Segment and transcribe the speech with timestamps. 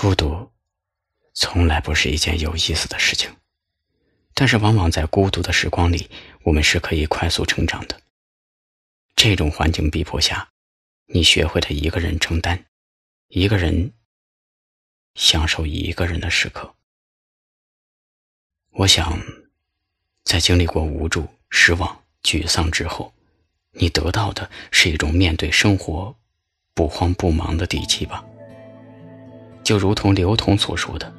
[0.00, 0.48] 孤独，
[1.34, 3.34] 从来不是一件有意思的事情，
[4.32, 6.08] 但是往往在孤独的时光里，
[6.44, 8.00] 我们是可以快速成长的。
[9.16, 10.50] 这种环境逼迫下，
[11.06, 12.66] 你学会了一个人承担，
[13.26, 13.92] 一个人
[15.16, 16.76] 享受一个人的时刻。
[18.70, 19.20] 我想，
[20.22, 23.12] 在经历过无助、失望、沮丧之后，
[23.72, 26.14] 你得到的是一种面对生活
[26.72, 28.24] 不慌不忙的底气吧。
[29.68, 31.12] 就如同刘同所说的：“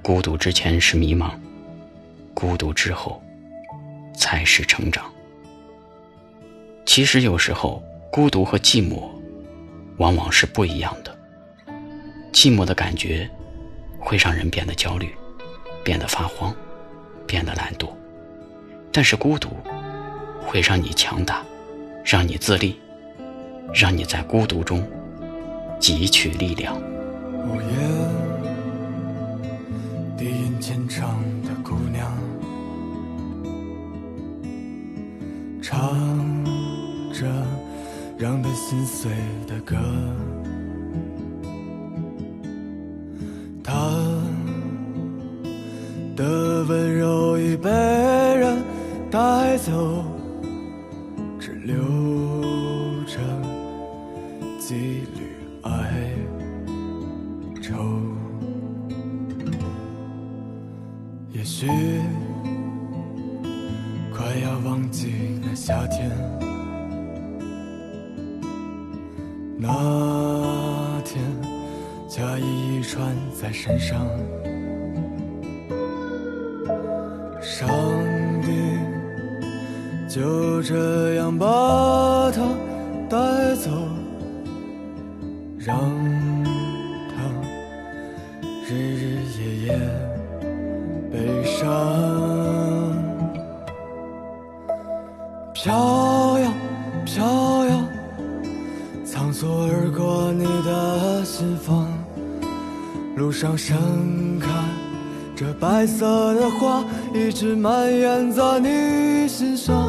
[0.00, 1.32] 孤独之前是迷茫，
[2.32, 3.22] 孤独之后
[4.16, 5.04] 才是成长。”
[6.86, 9.10] 其实有时候，孤独和寂寞
[9.98, 11.14] 往往是不一样的。
[12.32, 13.28] 寂寞的感觉
[13.98, 15.14] 会让人变得焦虑，
[15.84, 16.56] 变得发慌，
[17.26, 17.90] 变得懒惰；
[18.90, 19.50] 但是孤独
[20.46, 21.44] 会让你强大，
[22.06, 22.80] 让你自立，
[23.74, 24.82] 让你在孤独中
[25.78, 26.80] 汲取力量。
[27.50, 27.74] 午夜，
[30.16, 32.16] 低吟浅唱的姑娘，
[35.60, 35.74] 唱
[37.12, 37.26] 着
[38.16, 39.10] 让她心碎
[39.48, 39.76] 的歌。
[43.64, 43.74] 她
[46.16, 48.62] 的温柔已被人
[49.10, 50.04] 带走，
[64.32, 66.08] 快要忘记那夏天，
[69.58, 71.20] 那天
[72.08, 74.06] 假意遗传在身上，
[77.42, 77.68] 上
[78.42, 78.78] 帝
[80.08, 82.40] 就这样把它
[83.08, 83.16] 带
[83.56, 83.68] 走，
[85.58, 85.76] 让。
[88.68, 89.80] 日日夜夜
[91.10, 91.68] 悲伤，
[95.62, 96.50] 飘摇
[97.04, 97.84] 飘摇，
[99.04, 101.86] 仓促而过你的心房，
[103.14, 103.76] 路上盛
[104.40, 104.48] 开
[105.36, 106.82] 这白色的花，
[107.12, 109.86] 一直蔓延在你心上，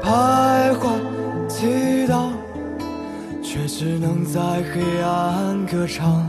[0.00, 0.90] 徘徊
[1.48, 2.28] 祈祷，
[3.42, 4.40] 却只能在
[4.72, 6.24] 黑暗歌唱。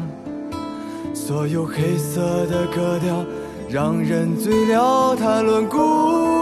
[1.13, 3.23] 所有黑色的格调
[3.69, 6.38] 让人醉了，谈论孤，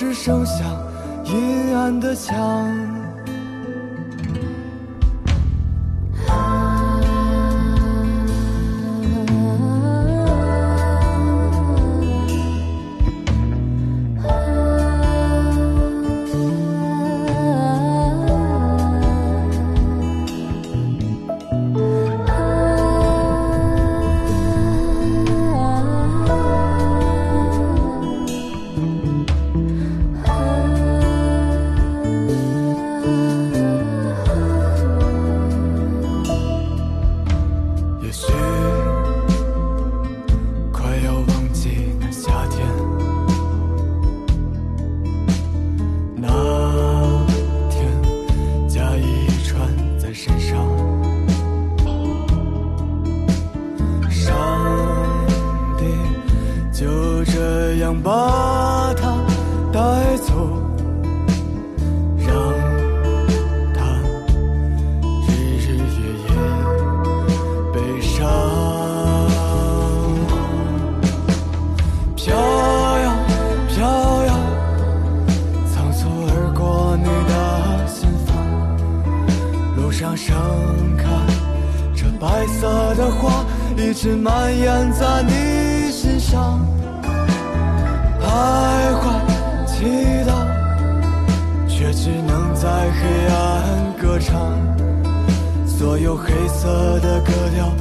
[0.00, 0.64] 只剩下
[1.26, 2.89] 阴暗的墙。
[57.32, 59.14] 这样把它
[59.72, 59.80] 带
[60.16, 60.32] 走，
[62.18, 62.28] 让
[63.72, 63.78] 它
[65.28, 65.30] 日
[65.60, 66.28] 日夜夜
[67.72, 68.18] 悲伤。
[72.16, 72.26] 飘
[72.98, 73.06] 摇
[73.68, 73.78] 飘
[74.26, 74.30] 摇，
[75.72, 78.34] 仓促而过你的心房，
[79.76, 80.34] 路上盛
[80.96, 81.04] 开
[81.94, 83.44] 这白色的花，
[83.76, 86.58] 一直蔓延在你心上。
[88.30, 89.02] 徘徊，
[89.66, 89.84] 祈
[90.24, 90.30] 祷，
[91.66, 94.56] 却只能在黑暗歌唱。
[95.66, 97.72] 所有黑色的歌调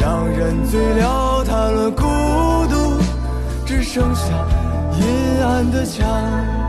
[0.00, 2.02] 让人醉了，谈论孤
[2.68, 3.00] 独，
[3.64, 4.22] 只剩下
[4.98, 6.61] 阴暗的墙。